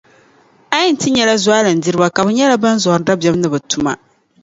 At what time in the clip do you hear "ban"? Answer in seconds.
2.63-2.77